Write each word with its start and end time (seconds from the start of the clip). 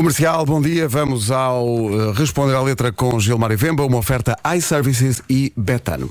Comercial, 0.00 0.46
bom 0.46 0.62
dia. 0.62 0.88
Vamos 0.88 1.30
ao 1.30 1.66
eh, 1.66 2.12
Responder 2.14 2.54
à 2.54 2.62
Letra 2.62 2.90
com 2.90 3.20
Gilmar 3.20 3.54
Vemba, 3.54 3.84
uma 3.84 3.98
oferta 3.98 4.34
iServices 4.56 5.20
e 5.28 5.52
Betano. 5.54 6.10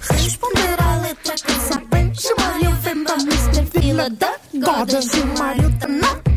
Responder 0.00 0.80
à 0.80 0.94
letra 1.00 1.34
que 1.34 1.52
saber 1.54 2.12
Chamalho 2.14 2.72
vem 2.76 3.02
para 3.02 3.16
Mr. 3.16 3.66
Fila 3.66 4.08
da 4.10 4.32
Goda 4.54 5.02
Gilmário 5.02 5.76
tá 5.80 6.29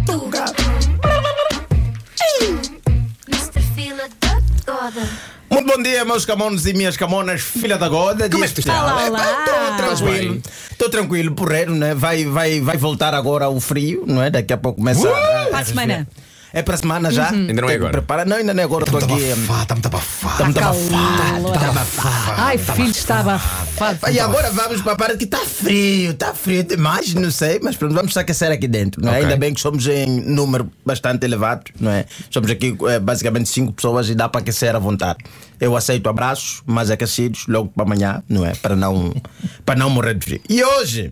meus 6.13 6.25
camones 6.25 6.65
e 6.67 6.73
minhas 6.73 6.95
camonas, 6.95 7.41
filha 7.41 7.75
da 7.75 7.89
goda. 7.89 8.29
Como 8.29 8.45
é 8.45 8.47
que 8.47 8.53
tu 8.53 8.59
estás? 8.59 8.83
Olá, 8.83 9.05
olá. 9.07 9.45
Estou 9.71 9.97
tranquilo. 9.97 10.41
Estou 10.71 10.89
tranquilo, 10.89 11.31
porreiro, 11.33 11.73
né? 11.73 11.95
Vai, 11.95 12.23
vai, 12.25 12.61
vai 12.61 12.77
voltar 12.77 13.15
agora 13.15 13.49
o 13.49 13.59
frio, 13.59 14.03
não 14.05 14.21
é? 14.21 14.29
Daqui 14.29 14.53
a 14.53 14.57
pouco 14.57 14.77
começa 14.77 15.09
a. 15.09 15.45
Para 15.47 15.59
a 15.59 15.65
semana. 15.65 16.07
É 16.55 16.61
para 16.61 16.75
a 16.75 16.77
semana 16.77 17.09
já? 17.11 17.31
Ainda 17.31 17.61
não 17.61 17.67
é 17.67 17.73
agora. 17.73 17.91
Prepara. 17.93 18.25
Não, 18.25 18.37
ainda 18.37 18.53
não 18.53 18.61
é 18.61 18.63
agora. 18.63 18.85
Estou 18.85 18.99
aqui. 18.99 19.23
Está 19.23 19.73
muito 19.73 19.87
abafado. 19.87 20.33
Está 20.33 20.45
muito 20.45 20.59
abafado. 20.59 21.47
Está 21.47 21.69
abafado. 21.69 22.41
Ai, 22.41 22.57
filho, 22.59 22.91
estava 22.91 23.33
abafado. 23.33 24.13
E 24.13 24.19
agora 24.19 24.51
vamos 24.51 24.79
para 24.83 24.91
a 24.91 24.95
parte 24.95 25.17
que 25.17 25.23
está 25.23 25.39
frio, 25.39 26.11
está 26.11 26.31
frio 26.35 26.63
demais, 26.63 27.11
não 27.15 27.31
sei, 27.31 27.59
mas 27.59 27.75
pronto, 27.75 27.95
vamos 27.95 28.13
se 28.13 28.19
aquecer 28.19 28.51
aqui 28.51 28.67
dentro. 28.67 29.03
Não 29.03 29.11
é? 29.11 29.21
Ainda 29.21 29.35
bem 29.35 29.51
que 29.51 29.59
somos 29.59 29.87
em 29.87 30.05
número 30.21 30.71
bastante 30.85 31.25
elevado, 31.25 31.63
não 31.79 31.89
é? 31.89 32.05
Somos 32.29 32.51
aqui 32.51 32.77
eh, 32.87 32.99
basicamente 32.99 33.49
cinco 33.49 33.73
pessoas 33.73 34.07
e 34.09 34.13
dá 34.13 34.29
para 34.29 34.41
aquecer 34.41 34.75
à 34.75 34.79
vontade. 34.79 35.19
Eu 35.59 35.75
aceito 35.75 36.07
abraços 36.07 36.61
mais 36.67 36.91
aquecidos 36.91 37.45
logo 37.47 37.69
para 37.69 37.83
amanhã, 37.83 38.21
não 38.29 38.45
é? 38.45 38.53
Para 38.53 38.75
não, 38.75 39.11
para 39.65 39.75
não 39.75 39.89
morrer 39.89 40.13
de 40.13 40.23
frio. 40.23 40.41
E 40.47 40.63
hoje. 40.63 41.11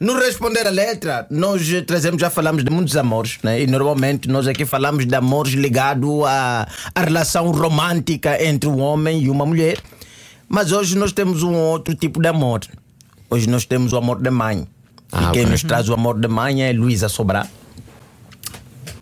No 0.00 0.14
responder 0.14 0.64
a 0.64 0.70
letra, 0.70 1.26
nós 1.28 1.68
eh, 1.72 1.82
trazemos, 1.82 2.20
já 2.20 2.30
falamos 2.30 2.62
de 2.62 2.70
muitos 2.70 2.96
amores, 2.96 3.38
né? 3.42 3.60
E 3.60 3.66
normalmente 3.66 4.28
nós 4.28 4.46
aqui 4.46 4.64
falamos 4.64 5.04
de 5.04 5.14
amores 5.14 5.54
ligados 5.54 6.24
à, 6.24 6.68
à 6.94 7.00
relação 7.00 7.50
romântica 7.50 8.40
entre 8.40 8.68
um 8.68 8.78
homem 8.78 9.22
e 9.22 9.28
uma 9.28 9.44
mulher. 9.44 9.78
Mas 10.48 10.70
hoje 10.70 10.96
nós 10.96 11.10
temos 11.10 11.42
um 11.42 11.52
outro 11.52 11.96
tipo 11.96 12.22
de 12.22 12.28
amor. 12.28 12.60
Hoje 13.28 13.48
nós 13.48 13.64
temos 13.64 13.92
o 13.92 13.96
amor 13.96 14.20
da 14.20 14.30
mãe. 14.30 14.68
Ah, 15.10 15.30
e 15.30 15.32
quem 15.32 15.42
ok. 15.42 15.46
nos 15.46 15.62
traz 15.64 15.88
o 15.88 15.94
amor 15.94 16.16
da 16.16 16.28
mãe 16.28 16.62
é 16.62 16.72
Luísa 16.72 17.08
Sobrar. 17.08 17.48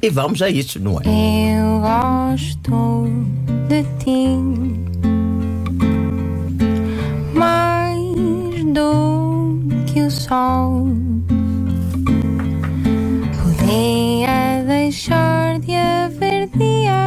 E 0.00 0.08
vamos 0.08 0.41
a 0.41 0.48
isso, 0.48 0.81
não 0.81 0.98
é? 0.98 1.03
Eu 1.05 1.81
gosto 1.81 3.06
de 3.69 3.83
ti 4.03 5.16
sol 10.27 10.88
Podia 13.42 14.64
deixar 14.66 15.58
de 15.60 15.74
haver 15.74 16.48
dia 16.56 17.06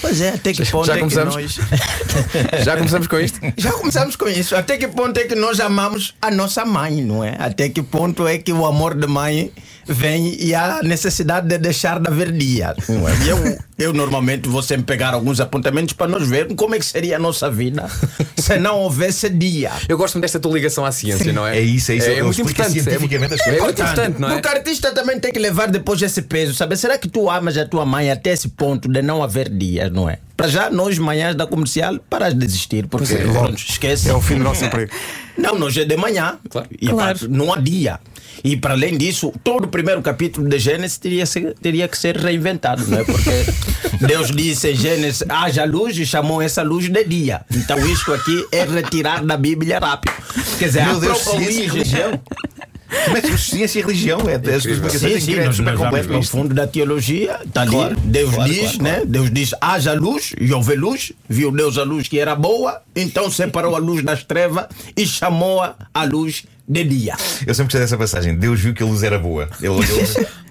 Pois 0.00 0.20
é, 0.20 0.30
até 0.30 0.52
que 0.52 0.64
ponto 0.66 0.86
Já 0.86 0.92
é 0.92 0.96
que 0.96 1.00
começamos? 1.00 1.34
nós. 1.34 1.58
Já 2.62 2.76
começamos 2.76 3.06
com 3.06 3.18
isto? 3.18 3.40
Já 3.56 3.72
começamos 3.72 4.16
com 4.16 4.28
isso. 4.28 4.54
Até 4.54 4.76
que 4.76 4.86
ponto 4.86 5.18
é 5.18 5.24
que 5.24 5.34
nós 5.34 5.60
amamos 5.60 6.14
a 6.20 6.30
nossa 6.30 6.64
mãe, 6.66 7.02
não 7.02 7.24
é? 7.24 7.34
Até 7.38 7.70
que 7.70 7.82
ponto 7.82 8.26
é 8.28 8.36
que 8.36 8.52
o 8.52 8.66
amor 8.66 8.94
da 8.94 9.06
mãe 9.06 9.50
vem 9.86 10.36
e 10.38 10.54
há 10.54 10.80
necessidade 10.82 11.48
de 11.48 11.58
deixar 11.58 11.98
de 12.00 12.08
haver 12.08 12.32
dia, 12.32 12.74
não 12.88 13.08
é? 13.08 13.14
E 13.24 13.28
eu, 13.28 13.58
eu 13.78 13.92
normalmente 13.92 14.48
vou 14.48 14.62
sempre 14.62 14.84
pegar 14.84 15.14
alguns 15.14 15.40
apontamentos 15.40 15.94
para 15.94 16.08
nós 16.08 16.26
vermos 16.28 16.54
como 16.56 16.74
é 16.74 16.78
que 16.78 16.86
seria 16.86 17.16
a 17.16 17.18
nossa 17.18 17.50
vida 17.50 17.88
se 18.36 18.58
não 18.58 18.80
houvesse 18.80 19.28
dia. 19.28 19.72
Eu 19.88 19.96
gosto 19.96 20.18
desta 20.20 20.38
tua 20.38 20.52
ligação 20.52 20.84
à 20.84 20.92
ciência, 20.92 21.32
não 21.32 21.46
é? 21.46 21.58
É 21.58 21.60
isso, 21.60 21.92
é 21.92 21.96
isso. 21.96 22.08
É, 22.08 22.12
Ele 22.12 22.22
muito 22.22 22.40
importante. 22.40 22.78
É, 22.88 22.94
é 22.94 22.98
muito 22.98 23.82
importante, 23.82 24.20
não 24.20 24.28
é? 24.28 24.32
Porque 24.34 24.48
o 24.48 24.50
artista 24.50 24.92
também 24.92 25.18
tem 25.18 25.32
que 25.32 25.38
levar 25.38 25.68
depois 25.68 26.00
esse 26.02 26.22
peso, 26.22 26.54
sabe? 26.54 26.76
Será 26.76 26.98
que 26.98 27.08
tu 27.08 27.30
amas 27.30 27.56
a 27.56 27.66
tua 27.66 27.84
mãe 27.84 28.10
até 28.10 28.30
esse 28.30 28.48
ponto 28.48 28.88
de 28.88 29.02
não 29.02 29.22
haver 29.22 29.48
dias, 29.48 29.90
não 29.90 30.08
é? 30.08 30.18
Para 30.44 30.48
já, 30.52 30.68
nós, 30.70 30.98
manhãs 30.98 31.34
da 31.34 31.46
comercial, 31.46 31.98
paras 32.10 32.34
de 32.34 32.44
existir, 32.44 32.86
porque 32.86 33.14
é. 33.14 33.16
pronto, 33.32 33.56
esquece. 33.56 34.10
É 34.10 34.14
o 34.14 34.20
fim 34.20 34.36
do 34.36 34.44
nosso 34.44 34.62
emprego. 34.62 34.92
Não, 35.38 35.58
nós 35.58 35.74
é 35.76 35.86
de 35.86 35.96
manhã. 35.96 36.36
Claro. 36.50 36.68
E 36.78 36.86
Claro. 36.86 37.18
pá, 37.18 37.26
não 37.28 37.52
há 37.52 37.56
dia. 37.56 37.98
E 38.44 38.56
para 38.56 38.74
além 38.74 38.96
disso, 38.96 39.32
todo 39.42 39.64
o 39.64 39.68
primeiro 39.68 40.00
capítulo 40.02 40.46
de 40.48 40.58
Gênesis 40.60 40.96
teria, 40.98 41.24
teria 41.60 41.88
que 41.88 41.96
ser 41.98 42.16
reinventado, 42.16 42.86
não 42.86 42.98
é? 42.98 43.04
Porque 43.04 43.30
Deus 44.06 44.30
disse 44.30 44.70
em 44.70 44.76
Gênesis: 44.76 45.24
haja 45.28 45.64
luz 45.64 45.98
e 45.98 46.04
chamou 46.06 46.40
essa 46.42 46.62
luz 46.62 46.88
de 46.88 47.02
dia. 47.04 47.40
Então 47.50 47.78
isto 47.86 48.12
aqui 48.12 48.46
é 48.52 48.64
retirar 48.64 49.24
da 49.24 49.36
Bíblia 49.36 49.78
rápido. 49.80 50.12
Quer 50.58 50.66
dizer, 50.66 50.84
Meu 50.86 50.96
a 50.96 51.00
Deus, 51.00 51.22
própria 51.22 51.50
e 51.50 51.70
origem- 51.70 52.20
é 53.16 53.20
que 53.20 53.38
ciência 53.38 53.78
e 53.78 53.82
religião 53.82 54.20
é? 54.28 54.34
As 54.36 54.64
explicações 54.64 55.14
Sim, 55.14 55.20
sim, 55.20 55.34
que 55.34 55.40
nós, 55.44 55.56
super 55.56 55.76
completo 55.76 56.12
o 56.12 56.18
isto. 56.20 56.30
fundo 56.30 56.54
da 56.54 56.66
teologia, 56.66 57.38
está 57.44 57.62
ali. 57.62 57.70
Claro, 57.72 57.96
Deus 58.00 58.34
claro, 58.34 58.50
diz, 58.52 58.60
claro, 58.60 58.82
né? 58.82 58.90
claro. 58.94 59.06
Deus 59.06 59.30
diz: 59.32 59.54
haja 59.60 59.92
luz 59.92 60.32
e 60.40 60.52
houve 60.52 60.74
luz. 60.76 61.12
Viu 61.28 61.50
Deus 61.50 61.78
a 61.78 61.82
luz 61.84 62.08
que 62.08 62.18
era 62.18 62.34
boa, 62.34 62.80
então 62.94 63.30
separou 63.30 63.74
a 63.74 63.78
luz 63.78 64.02
das 64.04 64.22
trevas 64.24 64.66
e 64.96 65.06
chamou-a 65.06 65.74
a 65.92 66.04
luz 66.04 66.44
de 66.66 66.82
dia. 66.84 67.14
Eu 67.46 67.52
sempre 67.54 67.64
gostei 67.64 67.80
dessa 67.82 67.98
passagem. 67.98 68.34
Deus 68.36 68.58
viu 68.60 68.72
que 68.72 68.82
a 68.82 68.86
luz 68.86 69.02
era 69.02 69.18
boa. 69.18 69.48
Ele 69.60 69.68
olhou. 69.68 69.84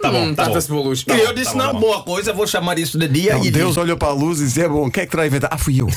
Tá 0.01 0.11
bom, 0.11 0.25
Hum, 0.27 0.35
tá 0.35 0.43
bom. 0.43 0.51
trata-se 0.51 0.67
de 0.67 0.73
boa 0.73 0.85
luz. 0.85 0.99
E 1.01 1.05
Tá 1.05 1.15
eu 1.15 1.27
bom, 1.27 1.33
disse: 1.33 1.45
tá 1.45 1.51
bom, 1.53 1.57
não, 1.59 1.65
tá 1.67 1.73
bom. 1.73 1.79
boa 1.79 2.03
coisa, 2.03 2.33
vou 2.33 2.45
chamar 2.45 2.77
isso 2.77 2.99
de 2.99 3.07
dia. 3.07 3.33
Não, 3.35 3.45
e, 3.45 3.49
Deus 3.51 3.69
diz- 3.69 3.77
olhou 3.77 3.97
para 3.97 4.09
a 4.09 4.13
luz 4.13 4.39
e 4.39 4.45
disse: 4.45 4.61
é 4.61 4.67
bom, 4.69 4.89
quem 4.91 5.03
é 5.03 5.05
que 5.05 5.11
terá 5.11 5.25
inventado? 5.25 5.53
Ah, 5.53 5.57
fui 5.57 5.81
eu. 5.81 5.87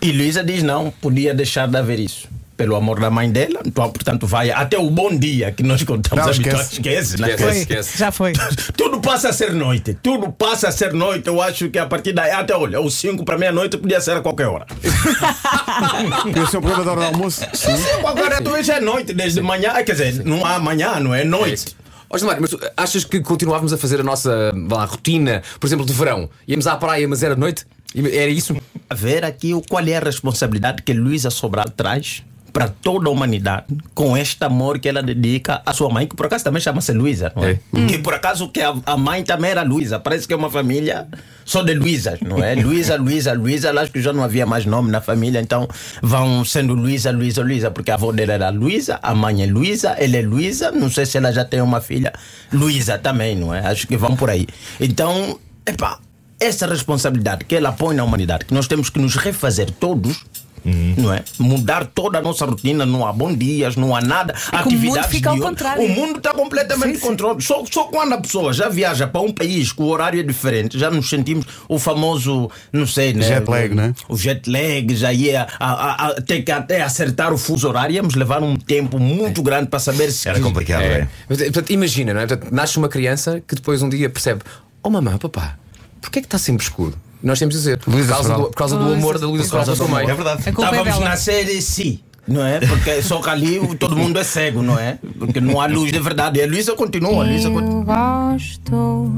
e 0.00 0.12
Luísa 0.12 0.42
diz: 0.42 0.62
não, 0.62 0.90
podia 0.90 1.34
deixar 1.34 1.66
de 1.68 1.76
haver 1.76 1.98
isso. 2.00 2.28
Pelo 2.62 2.76
amor 2.76 3.00
da 3.00 3.10
mãe 3.10 3.28
dela, 3.28 3.60
então, 3.66 3.90
portanto, 3.90 4.24
vai 4.24 4.50
até 4.52 4.78
o 4.78 4.88
bom 4.88 5.16
dia 5.16 5.50
que 5.50 5.64
nós 5.64 5.82
contamos 5.82 6.24
Não, 6.24 6.30
esquece. 6.30 6.74
Esquece, 6.74 7.20
né? 7.20 7.30
Esquece, 7.30 7.58
esquece. 7.58 7.98
já 7.98 8.12
foi. 8.12 8.32
Tudo 8.76 9.00
passa 9.00 9.30
a 9.30 9.32
ser 9.32 9.52
noite, 9.52 9.98
tudo 10.00 10.30
passa 10.30 10.68
a 10.68 10.72
ser 10.72 10.92
noite. 10.92 11.26
Eu 11.26 11.42
acho 11.42 11.68
que 11.70 11.78
a 11.78 11.86
partir 11.86 12.12
daí, 12.12 12.30
até 12.30 12.54
olha, 12.54 12.80
os 12.80 12.94
5 12.94 13.24
para 13.24 13.36
meia-noite 13.36 13.76
podia 13.78 14.00
ser 14.00 14.16
a 14.16 14.20
qualquer 14.20 14.46
hora. 14.46 14.66
É 14.70 16.40
o 16.56 16.60
problema 16.60 16.84
da 16.84 16.90
hora 16.92 17.00
do 17.00 17.06
almoço. 17.16 17.40
Sim, 17.52 17.72
agora 18.06 18.40
tu 18.42 18.62
já 18.62 18.76
é 18.76 18.80
noite, 18.80 19.12
desde 19.12 19.40
manhã, 19.40 19.72
quer 19.84 19.92
dizer, 19.92 20.24
não 20.24 20.44
há 20.46 20.58
manhã, 20.58 21.00
não 21.00 21.12
é 21.14 21.24
noite. 21.24 21.76
Ó 22.08 22.16
Gilmar, 22.18 22.38
mas 22.40 22.50
tu 22.50 22.60
achas 22.76 23.04
que 23.04 23.20
continuávamos 23.20 23.72
a 23.72 23.78
fazer 23.78 24.00
a 24.00 24.04
nossa 24.04 24.52
lá, 24.70 24.84
rotina, 24.84 25.42
por 25.58 25.66
exemplo, 25.66 25.84
de 25.84 25.92
verão? 25.92 26.28
Íamos 26.46 26.66
à 26.66 26.76
praia, 26.76 27.08
mas 27.08 27.22
era 27.22 27.34
noite? 27.34 27.64
Era 27.94 28.30
isso? 28.30 28.56
A 28.88 28.94
ver 28.94 29.24
aqui 29.24 29.52
o- 29.54 29.62
qual 29.62 29.84
é 29.86 29.96
a 29.96 30.00
responsabilidade 30.00 30.82
que 30.82 30.92
Luísa 30.92 31.30
Sobral 31.30 31.68
traz 31.70 32.22
para 32.52 32.68
toda 32.68 33.08
a 33.08 33.12
humanidade 33.12 33.66
com 33.94 34.16
este 34.16 34.44
amor 34.44 34.78
que 34.78 34.88
ela 34.88 35.02
dedica 35.02 35.62
à 35.64 35.72
sua 35.72 35.88
mãe, 35.88 36.06
que 36.06 36.14
por 36.14 36.26
acaso 36.26 36.44
também 36.44 36.60
chama-se 36.60 36.92
Luísa, 36.92 37.32
não 37.34 37.44
é? 37.44 37.58
Que 37.86 37.98
por 37.98 38.14
acaso 38.14 38.48
que 38.48 38.60
a, 38.60 38.74
a 38.84 38.96
mãe 38.96 39.22
também 39.22 39.50
era 39.50 39.62
Luísa, 39.62 39.98
parece 39.98 40.26
que 40.26 40.34
é 40.34 40.36
uma 40.36 40.50
família 40.50 41.06
só 41.44 41.62
de 41.62 41.74
Luísas, 41.74 42.20
não 42.20 42.42
é? 42.42 42.54
Luísa, 42.54 42.96
Luísa, 42.96 43.32
Luísa, 43.32 43.80
acho 43.80 43.90
que 43.90 44.02
já 44.02 44.12
não 44.12 44.22
havia 44.22 44.44
mais 44.44 44.66
nome 44.66 44.90
na 44.90 45.00
família, 45.00 45.40
então 45.40 45.66
vão 46.02 46.44
sendo 46.44 46.74
Luísa, 46.74 47.10
Luísa, 47.10 47.42
Luísa, 47.42 47.70
porque 47.70 47.90
a 47.90 47.94
avó 47.94 48.12
dela 48.12 48.34
era 48.34 48.50
Luísa, 48.50 48.98
a 49.02 49.14
mãe 49.14 49.42
é 49.42 49.46
Luísa, 49.46 49.90
ela 49.98 50.16
é 50.16 50.22
Luísa, 50.22 50.70
não 50.70 50.90
sei 50.90 51.06
se 51.06 51.16
ela 51.16 51.32
já 51.32 51.44
tem 51.44 51.60
uma 51.60 51.80
filha, 51.80 52.12
Luísa 52.52 52.98
também, 52.98 53.34
não 53.34 53.54
é? 53.54 53.60
Acho 53.66 53.86
que 53.86 53.96
vão 53.96 54.14
por 54.14 54.28
aí. 54.28 54.46
Então, 54.78 55.38
epá, 55.66 55.98
essa 56.42 56.66
responsabilidade 56.66 57.44
que 57.44 57.54
ela 57.54 57.72
põe 57.72 57.94
na 57.94 58.02
humanidade, 58.02 58.44
que 58.44 58.52
nós 58.52 58.66
temos 58.66 58.90
que 58.90 58.98
nos 58.98 59.14
refazer 59.14 59.70
todos, 59.70 60.24
não 60.64 61.12
é? 61.12 61.24
Mudar 61.38 61.86
toda 61.86 62.18
a 62.18 62.22
nossa 62.22 62.44
rotina, 62.44 62.86
não 62.86 63.06
há 63.06 63.12
bom 63.12 63.32
dias, 63.34 63.76
não 63.76 63.94
há 63.94 64.00
nada, 64.00 64.32
que 64.34 64.48
o 64.48 64.56
mundo 64.56 64.66
atividades 64.66 65.10
fica 65.10 65.30
ao 65.30 65.36
de- 65.36 65.42
contrário. 65.42 65.84
O 65.84 65.88
mundo 65.88 66.18
está 66.18 66.32
completamente 66.32 66.98
controlado. 66.98 67.42
Só, 67.42 67.64
só 67.70 67.84
quando 67.84 68.12
a 68.14 68.20
pessoa 68.20 68.52
já 68.52 68.68
viaja 68.68 69.06
para 69.06 69.20
um 69.20 69.32
país 69.32 69.72
que 69.72 69.82
o 69.82 69.86
horário 69.86 70.20
é 70.20 70.22
diferente, 70.22 70.78
já 70.78 70.90
nos 70.90 71.08
sentimos 71.08 71.46
o 71.68 71.78
famoso, 71.78 72.50
não 72.72 72.86
sei, 72.86 73.12
né? 73.12 73.26
Jet 73.26 73.48
lag, 73.50 73.74
né? 73.74 73.94
O 74.08 74.16
jet 74.16 74.48
lag, 74.48 74.94
já 74.94 75.12
ia 75.12 75.46
a, 75.58 75.72
a, 75.72 76.06
a, 76.08 76.14
ter 76.20 76.42
que 76.42 76.52
até 76.52 76.82
acertar 76.82 77.32
o 77.32 77.38
fuso 77.38 77.68
horário, 77.68 77.94
íamos 77.94 78.14
levar 78.14 78.42
um 78.42 78.56
tempo 78.56 78.98
muito 78.98 79.42
grande 79.42 79.68
para 79.68 79.78
saber 79.78 80.10
se. 80.12 80.28
Era 80.28 80.40
complicado, 80.40 80.82
é. 80.82 81.08
Mas, 81.28 81.38
Portanto, 81.38 81.70
imagina, 81.70 82.14
não 82.14 82.20
é? 82.20 82.26
Portanto, 82.26 82.52
nasce 82.52 82.78
uma 82.78 82.88
criança 82.88 83.42
que 83.46 83.54
depois 83.54 83.82
um 83.82 83.88
dia 83.88 84.08
percebe: 84.08 84.42
Oh 84.82 84.90
mamãe, 84.90 85.16
papá, 85.18 85.56
porquê 86.00 86.18
é 86.18 86.22
que 86.22 86.26
está 86.26 86.38
sempre 86.38 86.64
escuro? 86.64 86.96
Nós 87.22 87.38
temos 87.38 87.54
de 87.54 87.60
dizer: 87.60 87.78
por 87.78 87.92
causa, 88.06 88.34
do, 88.34 88.42
por 88.44 88.54
causa 88.54 88.76
do 88.76 88.92
amor 88.92 89.18
da 89.18 89.26
Luísa 89.26 89.64
Sobral 89.64 89.88
mãe. 89.88 90.10
É 90.10 90.14
verdade. 90.14 90.40
A 90.48 90.52
culpa 90.52 90.62
é 90.62 90.64
Estávamos 90.70 90.94
dela. 90.98 91.10
na 91.10 91.16
série 91.16 91.62
C, 91.62 92.00
não 92.26 92.44
é? 92.44 92.58
Porque 92.60 93.00
só 93.02 93.20
que 93.20 93.30
ali 93.30 93.76
todo 93.76 93.96
mundo 93.96 94.18
é 94.18 94.24
cego, 94.24 94.62
não 94.62 94.78
é? 94.78 94.98
Porque 95.18 95.40
não 95.40 95.60
há 95.60 95.66
luz 95.66 95.92
de 95.92 96.00
verdade. 96.00 96.40
E 96.40 96.42
a 96.42 96.46
Luísa 96.46 96.74
continua, 96.74 97.22
a 97.22 97.26
Luísa 97.26 97.50
continua. 97.50 97.80
Eu 97.80 97.84
gosto 97.84 99.10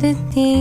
de 0.00 0.14
ti 0.32 0.54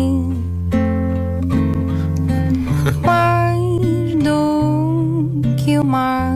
Mais 3.01 4.24
do 4.24 5.42
que 5.63 5.80
o 5.80 5.84
mar 5.84 6.36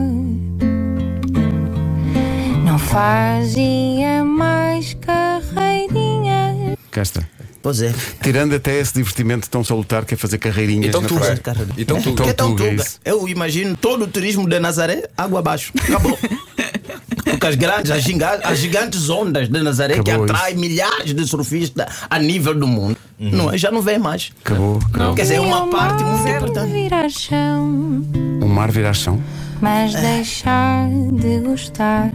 Não 2.64 2.78
fazia 2.78 4.24
mais 4.24 4.94
carreirinha 4.94 6.76
Cá 6.90 7.02
está. 7.02 7.22
Pois 7.68 7.82
é. 7.82 7.92
Tirando 8.22 8.54
até 8.54 8.78
esse 8.80 8.94
divertimento 8.94 9.50
tão 9.50 9.62
salutar 9.62 10.06
que 10.06 10.14
é 10.14 10.16
fazer 10.16 10.38
carreirinhas 10.38 10.86
Então 10.88 11.02
na 11.02 11.08
tu, 11.08 11.14
praia. 11.16 11.38
então 11.76 12.00
tu. 12.00 12.08
Então 12.08 12.24
Que 12.24 12.30
é 12.30 12.32
tão 12.32 12.56
tuga, 12.56 12.70
tuga. 12.70 12.82
isso. 12.82 12.98
Eu 13.04 13.28
imagino 13.28 13.76
todo 13.76 14.04
o 14.04 14.06
turismo 14.08 14.48
de 14.48 14.58
Nazaré, 14.58 15.06
água 15.14 15.40
abaixo. 15.40 15.70
Acabou. 15.78 16.18
Porque 17.24 17.46
as 17.46 17.54
grandes, 17.56 17.90
as, 17.90 18.02
ginga- 18.02 18.40
as 18.42 18.58
gigantes 18.58 19.10
ondas 19.10 19.50
de 19.50 19.62
Nazaré 19.62 19.94
que 20.00 20.10
Acabou 20.10 20.24
atraem 20.24 20.56
milhares 20.56 21.12
de 21.12 21.26
surfistas 21.28 21.86
a 22.08 22.18
nível 22.18 22.54
do 22.54 22.66
mundo, 22.66 22.96
não, 23.18 23.52
é? 23.52 23.58
já 23.58 23.70
não 23.70 23.82
vem 23.82 23.98
mais. 23.98 24.32
Acabou. 24.42 24.78
acabou. 24.88 25.14
Quer 25.14 25.22
dizer, 25.22 25.34
é 25.34 25.40
uma 25.40 25.68
parte 25.68 26.02
muito 26.04 26.22
Pode 26.22 26.30
importante. 26.36 26.72
virar 26.72 27.08
chão, 27.10 28.02
O 28.42 28.46
mar 28.48 28.70
vira 28.72 28.94
chão. 28.94 29.22
mas 29.60 29.92
deixar 29.92 30.88
de 31.12 31.38
gostar 31.40 32.10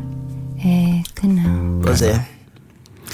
é 0.66 1.02
que 1.16 1.28
não. 1.28 1.80
Pois 1.84 2.02
é. 2.02 2.26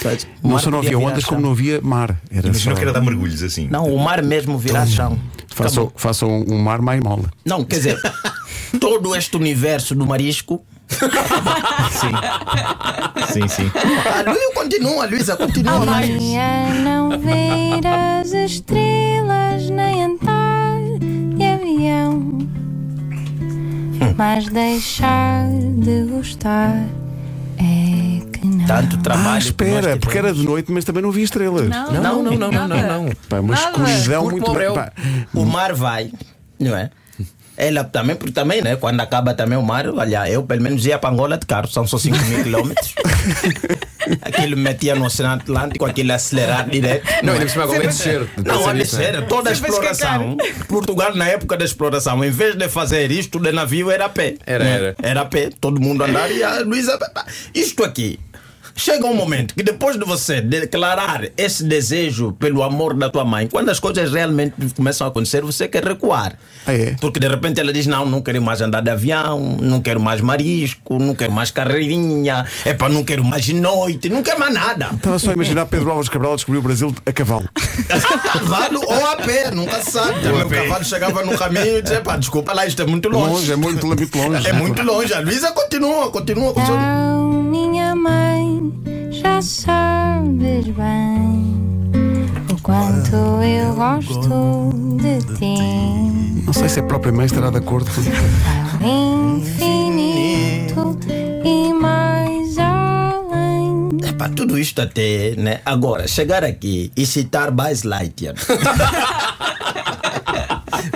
Pois, 0.02 0.28
Não 0.42 0.52
mar 0.52 0.60
só 0.60 0.72
não 0.72 0.80
havia 0.80 0.98
ondas, 0.98 1.26
como 1.26 1.42
não 1.42 1.52
havia 1.52 1.82
mar. 1.82 2.20
Era 2.32 2.44
só. 2.44 2.48
Imagina 2.50 2.76
que 2.76 2.82
era 2.82 2.94
dar 2.94 3.02
mergulhos 3.02 3.44
assim. 3.44 3.68
Não, 3.70 3.86
o 3.94 4.00
mar 4.00 4.22
mesmo 4.24 4.58
virar 4.58 4.86
chão. 4.88 5.20
Façam, 5.54 5.92
façam 5.96 6.46
um 6.48 6.58
mar 6.58 6.82
mais 6.82 7.02
mole. 7.02 7.26
Não, 7.46 7.66
quer 7.66 7.76
dizer, 7.78 8.00
todo 8.80 9.16
este 9.16 9.36
universo 9.36 9.94
do 9.94 10.06
marisco. 10.06 10.64
Sim, 13.32 13.48
sim. 13.48 13.72
A 14.26 14.32
Luísa 14.32 14.54
continua, 14.56 15.04
a 15.04 15.08
Luísa 15.08 15.38
continua 15.38 15.86
mais. 15.86 16.10
Amanhã 16.10 16.84
não 16.84 17.10
ver 17.20 17.86
as 17.86 18.32
estrelas 18.32 19.70
nem 19.70 20.04
andar 20.06 20.80
de 21.36 21.44
avião, 21.46 22.40
mas 24.18 24.48
deixar 24.48 25.48
de 25.52 26.04
gostar 26.06 26.88
é. 27.58 27.89
Tanto 28.70 28.98
trabalho. 28.98 29.26
Ah, 29.26 29.30
que 29.30 29.34
nós 29.34 29.46
espera, 29.46 29.98
porque 29.98 30.18
era 30.18 30.32
de 30.32 30.44
noite, 30.44 30.72
mas 30.72 30.86
também 30.86 31.02
não 31.02 31.10
havia 31.10 31.24
estrelas. 31.24 31.68
Não, 31.68 31.92
Não, 31.92 32.22
não, 32.22 32.38
não, 32.38 32.52
não, 32.52 32.68
não, 32.68 33.04
não. 33.04 33.10
Pá, 33.28 33.40
uma 33.40 33.56
Nada. 33.56 33.72
escuridão 33.72 34.30
Curto 34.30 34.52
muito 34.54 34.74
pá, 34.76 34.92
O 35.34 35.44
mar 35.44 35.74
vai, 35.74 36.12
não 36.60 36.78
é? 36.78 36.92
Ela 37.58 37.84
também, 37.84 38.16
porque 38.16 38.32
também, 38.32 38.62
né? 38.62 38.76
Quando 38.76 39.02
acaba 39.02 39.34
também 39.34 39.58
o 39.58 39.64
mar, 39.64 39.88
olha, 39.88 40.30
eu 40.30 40.44
pelo 40.44 40.62
menos 40.62 40.86
ia 40.86 41.00
para 41.00 41.10
Angola 41.10 41.36
de 41.36 41.48
carro, 41.48 41.68
são 41.68 41.86
só 41.86 41.98
5 41.98 42.16
mil 42.26 42.44
quilómetros. 42.44 42.94
Aquilo 44.22 44.56
me 44.56 44.64
metia 44.64 44.96
no 44.96 45.06
Oceano 45.06 45.34
Atlântico, 45.34 45.86
aquilo 45.86 46.14
acelerar 46.14 46.68
direto. 46.70 47.06
Não, 47.22 47.34
é? 47.34 47.38
ainda 47.38 47.50
cima 47.50 47.64
agora 47.66 47.84
é 47.84 47.88
descer. 47.88 48.28
Não, 48.44 48.62
isso, 48.78 48.98
né? 48.98 49.04
sério, 49.04 49.28
toda 49.28 49.50
a 49.50 49.54
exploração. 49.54 50.38
Portugal, 50.68 51.14
na 51.16 51.28
época 51.28 51.58
da 51.58 51.66
exploração, 51.66 52.24
em 52.24 52.32
vez 52.32 52.56
de 52.56 52.70
fazer 52.70 53.12
isto 53.12 53.40
de 53.40 53.52
navio, 53.52 53.92
era 53.92 54.06
a 54.06 54.10
pé. 54.10 54.36
Era, 54.46 54.64
né? 54.64 54.72
era. 54.72 54.96
Era 55.04 55.22
a 55.22 55.26
pé, 55.26 55.50
todo 55.60 55.82
mundo 55.82 56.04
andar 56.04 56.32
e 56.32 56.42
a 56.42 56.62
Luísa. 56.62 56.98
Isto 57.54 57.84
aqui. 57.84 58.20
Chega 58.76 59.06
um 59.06 59.14
momento 59.14 59.54
que 59.54 59.64
depois 59.64 59.98
de 59.98 60.06
você 60.06 60.42
declarar 60.42 61.28
esse 61.38 61.64
desejo 61.64 62.34
pelo 62.34 62.64
amor 62.64 62.94
da 62.94 63.10
tua 63.10 63.26
mãe, 63.26 63.48
quando 63.48 63.70
as 63.70 63.80
coisas 63.80 64.12
realmente 64.12 64.54
começam 64.76 65.06
a 65.06 65.10
acontecer, 65.10 65.42
você 65.42 65.68
quer 65.68 65.84
recuar. 65.84 66.38
Ah, 66.66 66.74
é? 66.74 66.96
Porque 67.00 67.20
de 67.20 67.28
repente 67.28 67.60
ela 67.60 67.74
diz: 67.74 67.86
Não, 67.88 68.06
não 68.06 68.22
quero 68.22 68.42
mais 68.42 68.62
andar 68.62 68.82
de 68.82 68.90
avião, 68.90 69.58
não 69.62 69.82
quero 69.82 70.00
mais 70.00 70.22
marisco, 70.22 70.98
não 71.00 71.16
quero 71.16 71.32
mais 71.32 71.52
carreirinha, 71.52 72.46
é 72.66 72.74
para 72.74 72.90
não 72.90 73.04
quero 73.04 73.24
mais 73.24 73.44
de 73.44 73.54
noite, 73.54 74.10
não 74.10 74.24
quero 74.24 74.40
mais 74.40 74.54
nada. 74.54 74.90
Estava 74.94 75.20
só 75.20 75.32
a 75.32 75.34
imaginar 75.34 75.66
Pedro 75.66 75.90
Álvares 75.90 76.10
Cabral 76.10 76.36
descobriu 76.36 76.62
o 76.62 76.64
Brasil 76.64 76.96
a 77.06 77.12
cavalo. 77.12 77.50
cavalo 78.34 78.82
ou 78.86 79.06
a 79.08 79.16
pé, 79.18 79.52
nunca 79.52 79.82
se 79.82 79.92
sabe. 79.92 80.22
Também 80.22 80.44
o 80.44 80.50
cavalo 80.50 80.86
chegava 80.86 81.24
no 81.24 81.38
caminho 81.38 81.78
e 81.78 81.82
dizia, 81.82 82.02
pá, 82.02 82.18
desculpa 82.18 82.54
lá, 82.54 82.66
isto 82.66 82.82
é 82.82 82.86
muito 82.86 83.10
longe. 83.10 83.34
Longe, 83.34 83.52
é 83.52 83.56
muito, 83.56 83.88
muito 83.88 84.18
longe. 84.18 84.48
É 84.48 84.54
muito 84.54 84.82
longe. 84.84 85.14
A 85.14 85.20
Luísa 85.20 85.52
continua, 85.52 86.10
continua 86.12 86.54
com 86.54 86.62
o 86.62 86.66
seu... 86.66 86.76
Então, 86.76 87.44
minha 87.44 87.96
mãe, 87.96 88.69
já 89.12 89.42
sabes 89.42 90.66
bem 90.68 91.60
o 92.52 92.62
quanto 92.62 93.16
eu 93.16 93.74
gosto 93.76 94.72
de 94.98 95.20
ti. 95.38 96.44
Não 96.46 96.54
sei 96.54 96.70
se 96.70 96.80
a 96.80 96.84
própria 96.84 97.12
mãe 97.14 97.26
estará 97.26 97.50
de 97.50 97.58
acordo. 97.58 97.90
Ao 98.82 99.38
infinito 99.38 100.98
e 101.46 101.74
mais 101.74 102.58
além. 102.58 103.90
É 104.08 104.12
para 104.14 104.30
tudo 104.30 104.58
isto 104.58 104.82
até, 104.82 105.36
né? 105.38 105.62
Agora, 105.66 106.08
chegar 106.08 106.44
aqui 106.44 106.92
e 106.96 107.06
citar 107.06 107.52
Buzz 107.52 107.84
Lightyear, 107.84 108.36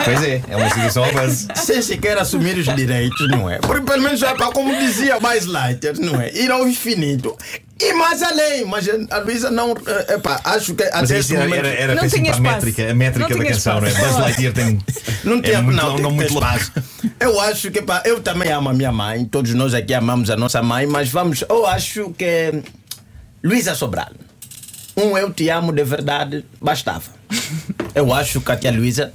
Pois 0.06 0.22
é, 0.24 0.42
é 0.50 0.56
uma 0.58 0.66
instituição 0.66 1.04
ao 1.06 1.14
base. 1.14 1.48
sem 1.56 1.82
sequer 1.82 2.18
assumir 2.18 2.58
os 2.58 2.66
direitos, 2.76 3.30
não 3.30 3.50
é? 3.50 3.60
Porque 3.60 3.86
pelo 3.86 4.02
menos 4.02 4.20
já 4.20 4.36
para, 4.36 4.52
como 4.52 4.76
dizia 4.78 5.18
Buzz 5.20 5.46
Lightyear, 5.46 5.96
não 6.00 6.20
é? 6.20 6.30
Ir 6.34 6.52
ao 6.52 6.68
infinito 6.68 7.38
e 7.80 7.94
mais 7.94 8.22
além. 8.22 8.66
Mas 8.66 8.88
a 9.10 9.20
Luísa 9.20 9.50
não, 9.52 9.76
é 10.08 10.18
pá, 10.18 10.40
acho 10.44 10.74
que 10.76 10.84
até 10.84 11.18
esse 11.18 11.36
era, 11.36 11.46
momento... 11.46 11.66
era, 11.66 11.70
era 11.70 11.96
Não 11.96 12.08
tinha 12.08 12.32
a 12.32 12.36
espaço. 12.36 12.42
métrica, 12.42 12.92
a 12.92 12.94
métrica 12.94 13.30
Não 13.30 13.38
da 13.38 13.46
canção, 13.46 13.82
não 13.82 13.88
é? 13.88 13.92
espaço. 13.92 14.08
Buzz 14.08 14.20
Lightyear 14.20 14.54
tem. 14.54 14.80
Não 15.24 15.42
tem, 15.42 15.54
é 15.54 15.62
muito, 15.62 15.78
não, 15.82 15.98
não, 15.98 16.12
muito 16.12 16.38
largo. 16.40 16.66
Eu 17.20 17.40
acho 17.42 17.72
que 17.72 17.82
pá, 17.82 18.02
eu 18.06 18.22
também 18.22 18.52
amo 18.52 18.70
a 18.70 18.74
minha 18.74 18.92
mãe, 18.92 19.26
todos 19.26 19.54
nós 19.54 19.74
aqui 19.74 19.94
amamos 19.94 20.30
a 20.30 20.36
nossa 20.36 20.62
mãe, 20.62 20.86
mas 20.86 21.10
vamos, 21.10 21.44
eu 21.50 21.66
acho 21.66 22.12
que 22.18 22.62
Luísa 23.44 23.76
Sobral, 23.76 24.12
um 24.96 25.18
eu 25.18 25.32
te 25.34 25.50
amo 25.50 25.72
de 25.72 25.84
verdade 25.84 26.46
bastava. 26.62 27.12
Eu 27.96 28.14
acho 28.14 28.42
que 28.42 28.52
a 28.52 28.56
tia 28.58 28.72
Luísa 28.72 29.14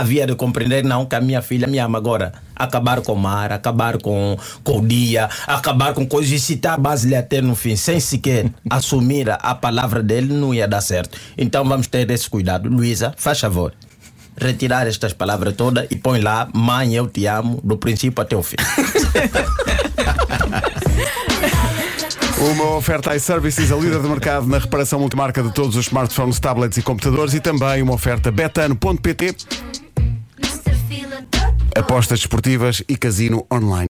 havia 0.00 0.26
de 0.26 0.34
compreender 0.34 0.84
não 0.84 1.06
que 1.06 1.14
a 1.14 1.20
minha 1.20 1.42
filha 1.42 1.66
me 1.66 1.78
ama 1.78 1.98
agora. 1.98 2.32
Acabar 2.56 3.00
com 3.00 3.12
o 3.12 3.16
mar, 3.16 3.52
acabar 3.52 3.98
com, 3.98 4.36
com 4.62 4.78
o 4.78 4.86
dia, 4.86 5.28
acabar 5.46 5.94
com 5.94 6.06
coisas 6.06 6.32
e 6.32 6.40
citar 6.40 6.78
Basile 6.78 7.16
até 7.16 7.40
no 7.40 7.54
fim, 7.54 7.76
sem 7.76 8.00
sequer 8.00 8.50
assumir 8.68 9.30
a, 9.30 9.54
palavra 9.54 10.02
dele, 10.02 10.32
não 10.32 10.52
ia 10.52 10.66
dar 10.66 10.80
certo. 10.80 11.18
Então 11.36 11.64
vamos 11.64 11.86
ter 11.86 12.10
esse 12.10 12.28
cuidado. 12.28 12.68
Luísa, 12.68 13.14
faz 13.16 13.40
favor. 13.40 13.72
Retirar 14.36 14.86
estas 14.86 15.12
palavras 15.12 15.54
todas 15.54 15.86
e 15.90 15.96
põe 15.96 16.20
lá, 16.20 16.48
mãe, 16.54 16.94
eu 16.94 17.06
te 17.06 17.26
amo, 17.26 17.60
do 17.62 17.76
princípio 17.76 18.22
até 18.22 18.36
o 18.36 18.42
fim. 18.42 18.56
Uma 22.40 22.76
oferta 22.76 23.14
iServices, 23.14 23.70
a 23.70 23.76
líder 23.76 24.00
de 24.00 24.08
mercado 24.08 24.46
na 24.46 24.56
reparação 24.56 24.98
multimarca 24.98 25.42
de 25.42 25.52
todos 25.52 25.76
os 25.76 25.88
smartphones, 25.88 26.40
tablets 26.40 26.78
e 26.78 26.82
computadores 26.82 27.34
e 27.34 27.40
também 27.40 27.82
uma 27.82 27.92
oferta 27.92 28.32
betano.pt, 28.32 29.36
apostas 31.76 32.20
desportivas 32.20 32.82
e 32.88 32.96
casino 32.96 33.46
online. 33.50 33.88